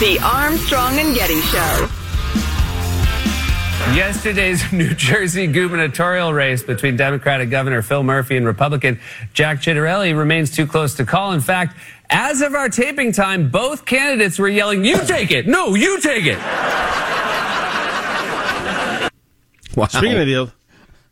[0.00, 1.88] The Armstrong and Getty Show.
[3.92, 8.98] Yesterday's New Jersey gubernatorial race between Democratic Governor Phil Murphy and Republican
[9.34, 11.32] Jack Ciattarelli remains too close to call.
[11.32, 11.76] In fact,
[12.10, 15.46] as of our taping time, both candidates were yelling, You take it!
[15.46, 16.38] No, you take it!
[19.76, 19.86] Wow.
[19.88, 20.50] Speaking of the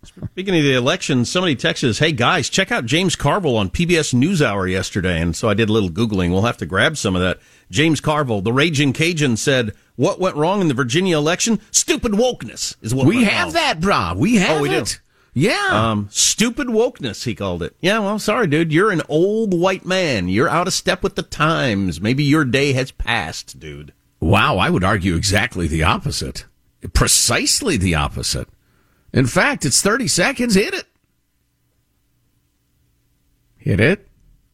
[0.05, 4.13] speaking of the election, somebody texted us, "Hey guys, check out James Carville on PBS
[4.13, 6.31] NewsHour yesterday." And so I did a little googling.
[6.31, 7.39] We'll have to grab some of that.
[7.71, 11.61] James Carville, the raging Cajun, said, "What went wrong in the Virginia election?
[11.71, 14.17] Stupid wokeness is what We have wrong." that, brah.
[14.17, 14.77] We have Oh, we do.
[14.79, 15.01] it.
[15.35, 15.69] Yeah.
[15.71, 17.75] Um, stupid wokeness, he called it.
[17.81, 18.71] Yeah, well, sorry, dude.
[18.71, 20.29] You're an old white man.
[20.29, 22.03] You're out of step with the times.
[22.03, 23.95] Maybe your day has passed, dude.
[24.21, 26.45] Wow, I would argue exactly the opposite.
[26.93, 28.47] Precisely the opposite.
[29.13, 30.55] In fact, it's 30 seconds.
[30.55, 30.87] Hit it.
[33.59, 34.09] Hit it.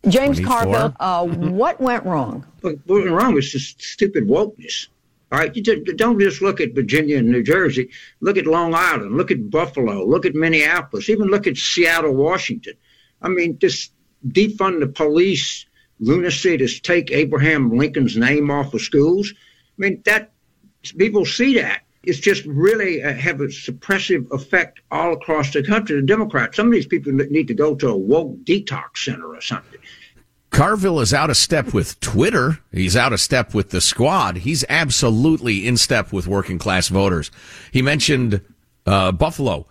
[0.08, 0.46] James 24.
[0.46, 2.46] Carville, uh, what went wrong?
[2.60, 4.88] What what went wrong was just stupid wokeness.
[5.30, 7.90] All right, you just, don't just look at Virginia and New Jersey.
[8.20, 9.16] Look at Long Island.
[9.16, 10.04] Look at Buffalo.
[10.06, 11.10] Look at Minneapolis.
[11.10, 12.74] Even look at Seattle, Washington.
[13.20, 13.92] I mean, just
[14.26, 15.66] defund the police,
[16.00, 19.34] lunacy to take Abraham Lincoln's name off of schools.
[19.36, 20.32] I mean, that
[20.96, 21.82] people see that.
[22.04, 26.00] It's just really uh, have a suppressive effect all across the country.
[26.00, 29.40] The Democrats, some of these people need to go to a woke detox center or
[29.40, 29.80] something.
[30.50, 32.58] Carville is out of step with Twitter.
[32.72, 34.38] He's out of step with the squad.
[34.38, 37.30] He's absolutely in step with working class voters.
[37.70, 38.40] He mentioned
[38.86, 39.66] uh, Buffalo.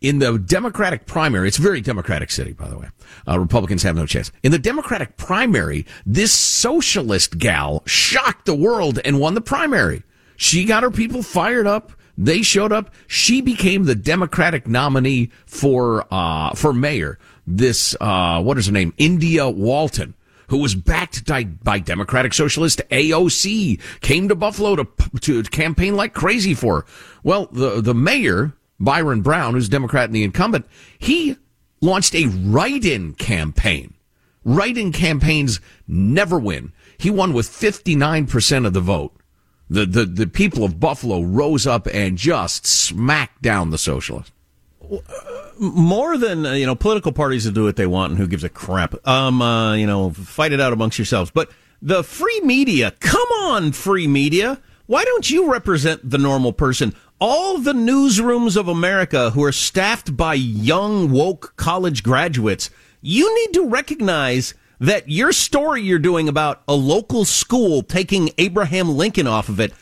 [0.00, 2.88] In the Democratic primary, it's a very Democratic city, by the way.
[3.28, 4.32] Uh, Republicans have no chance.
[4.42, 10.02] In the Democratic primary, this socialist gal shocked the world and won the primary.
[10.40, 11.92] She got her people fired up.
[12.16, 12.94] They showed up.
[13.06, 17.18] She became the Democratic nominee for uh, for mayor.
[17.46, 18.94] This uh, what is her name?
[18.96, 20.14] India Walton
[20.48, 24.86] who was backed by, by Democratic Socialist AOC, came to Buffalo to,
[25.20, 26.86] to campaign like crazy for her.
[27.22, 30.66] Well, the, the mayor, Byron Brown, who's Democrat and the incumbent,
[30.98, 31.36] he
[31.82, 33.94] launched a write-in campaign.
[34.42, 36.72] Write-in campaigns never win.
[36.98, 39.19] He won with 59% of the vote.
[39.70, 44.32] The, the, the people of Buffalo rose up and just smacked down the socialists.
[45.60, 48.42] more than uh, you know political parties to do what they want and who gives
[48.42, 48.94] a crap.
[49.06, 51.30] Um uh, you know fight it out amongst yourselves.
[51.30, 54.60] But the free media come on free media.
[54.86, 56.92] Why don't you represent the normal person?
[57.20, 62.70] All the newsrooms of america who are staffed by young woke college graduates
[63.02, 68.96] you need to recognize that your story you're doing about a local school taking abraham
[68.96, 69.72] lincoln off of it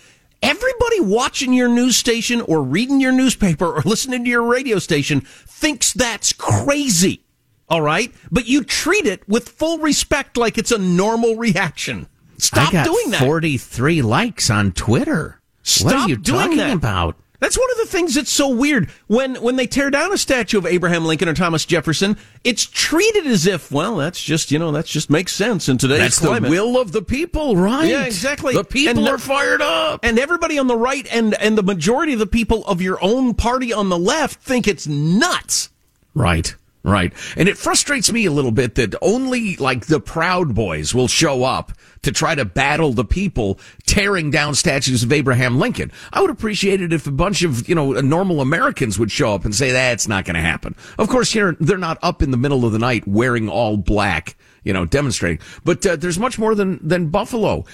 [0.41, 5.23] Everybody watching your news station or reading your newspaper or listening to your radio station
[5.23, 7.25] thinks that's crazy.
[7.69, 8.15] All right?
[8.31, 12.07] But you treat it with full respect like it's a normal reaction.
[12.39, 13.21] Stop I got doing that.
[13.21, 15.41] 43 likes on Twitter.
[15.65, 16.73] Stop what are you talking that.
[16.73, 17.17] about?
[17.41, 18.91] That's one of the things that's so weird.
[19.07, 23.29] When when they tear down a statue of Abraham Lincoln or Thomas Jefferson, it's treated
[23.29, 26.43] as if, well, that's just you know, that's just makes sense in today's That's climate.
[26.45, 27.89] the will of the people, right?
[27.89, 28.55] Yeah, exactly.
[28.55, 30.01] The people And- are fired up.
[30.03, 33.35] And everybody on the right and and the majority of the people of your own
[33.35, 35.69] party on the left think it's nuts.
[36.15, 36.57] Right.
[36.85, 37.13] Right.
[37.37, 41.43] And it frustrates me a little bit that only like the Proud Boys will show
[41.45, 41.73] up
[42.03, 45.91] to try to battle the people tearing down statues of Abraham Lincoln.
[46.13, 49.45] I would appreciate it if a bunch of, you know, normal Americans would show up
[49.45, 50.77] and say that's not going to happen.
[50.99, 54.37] Of course, here they're not up in the middle of the night wearing all black,
[54.63, 55.41] you know, demonstrating.
[55.65, 57.65] But uh, there's much more than than Buffalo.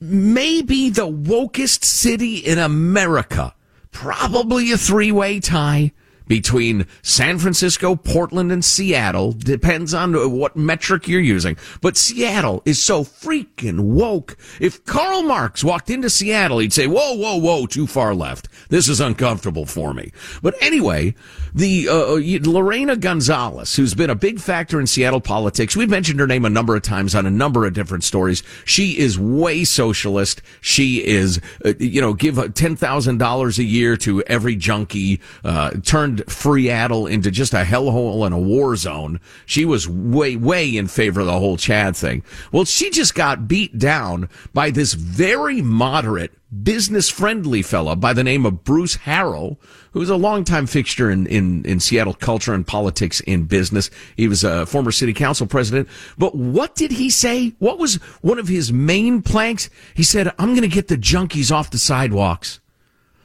[0.00, 3.54] Maybe the wokest city in America.
[3.90, 5.92] Probably a three-way tie
[6.28, 9.32] between San Francisco, Portland, and Seattle.
[9.32, 11.56] Depends on what metric you're using.
[11.80, 14.36] But Seattle is so freaking woke.
[14.60, 18.48] If Karl Marx walked into Seattle, he'd say, whoa, whoa, whoa, too far left.
[18.68, 20.12] This is uncomfortable for me.
[20.42, 21.14] But anyway,
[21.54, 26.20] the uh, uh Lorena Gonzalez, who's been a big factor in Seattle politics, we've mentioned
[26.20, 28.42] her name a number of times on a number of different stories.
[28.64, 30.42] She is way socialist.
[30.60, 37.06] She is, uh, you know, give $10,000 a year to every junkie, uh, turned Seattle
[37.06, 39.20] into just a hellhole and a war zone.
[39.46, 42.22] She was way, way in favor of the whole Chad thing.
[42.52, 48.24] Well, she just got beat down by this very moderate, business friendly fella by the
[48.24, 49.56] name of Bruce Harrell,
[49.92, 53.90] who's a longtime fixture in, in, in Seattle culture and politics in business.
[54.16, 55.88] He was a former city council president.
[56.16, 57.54] But what did he say?
[57.58, 59.70] What was one of his main planks?
[59.94, 62.60] He said, I'm going to get the junkies off the sidewalks.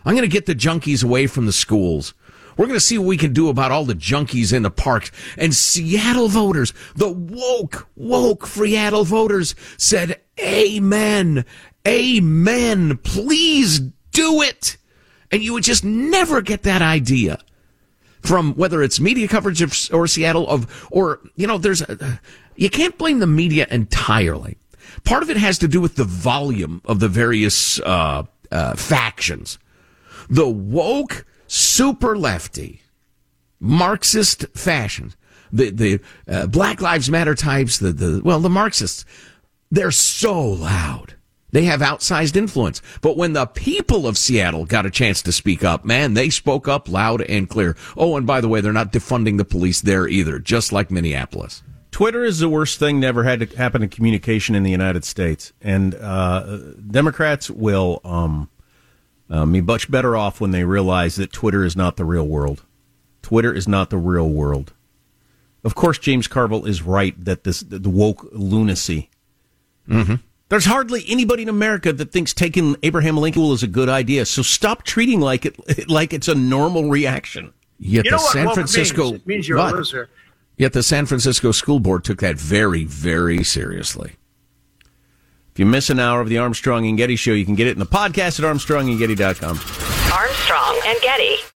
[0.06, 2.14] I'm going to get the junkies away from the schools.
[2.58, 5.12] We're going to see what we can do about all the junkies in the parks.
[5.38, 11.46] And Seattle voters, the woke, woke Seattle voters said, Amen.
[11.88, 12.98] Amen.
[12.98, 13.80] Please
[14.12, 14.78] do it.
[15.32, 17.40] And you would just never get that idea
[18.22, 22.20] from whether it's media coverage of, or Seattle of, or, you know, there's, a,
[22.56, 24.58] you can't blame the media entirely.
[25.04, 29.58] Part of it has to do with the volume of the various, uh, uh, factions.
[30.30, 32.82] The woke, super lefty,
[33.60, 35.14] Marxist fashion,
[35.52, 39.06] the the uh, Black Lives Matter types, the the well, the Marxists,
[39.72, 41.14] they're so loud.
[41.52, 42.82] They have outsized influence.
[43.02, 46.68] But when the people of Seattle got a chance to speak up, man, they spoke
[46.68, 47.78] up loud and clear.
[47.96, 51.62] Oh, and by the way, they're not defunding the police there either, just like Minneapolis.
[51.92, 55.54] Twitter is the worst thing never had to happen in communication in the United States,
[55.62, 56.58] and uh,
[56.90, 58.50] Democrats will um,
[59.30, 62.64] um, be much better off when they realize that Twitter is not the real world.
[63.22, 64.74] Twitter is not the real world.
[65.64, 69.10] Of course, James Carville is right that this the woke lunacy.
[69.88, 70.16] Mm-hmm.
[70.50, 74.26] There's hardly anybody in America that thinks taking Abraham Lincoln is a good idea.
[74.26, 77.54] So stop treating like it like it's a normal reaction.
[77.80, 79.16] Yet you the know what San woke Francisco means?
[79.16, 79.74] It means you're what?
[79.74, 80.10] a loser.
[80.58, 84.14] Yet the San Francisco school board took that very, very seriously.
[85.54, 87.74] If you miss an hour of the Armstrong and Getty show, you can get it
[87.74, 89.60] in the podcast at armstrongandgetty.com.
[90.12, 91.44] Armstrong and Getty.